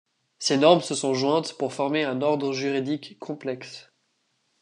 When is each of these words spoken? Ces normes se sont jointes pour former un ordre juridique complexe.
Ces 0.39 0.57
normes 0.57 0.81
se 0.81 0.95
sont 0.95 1.13
jointes 1.13 1.55
pour 1.59 1.73
former 1.73 2.03
un 2.05 2.23
ordre 2.23 2.53
juridique 2.53 3.19
complexe. 3.19 3.91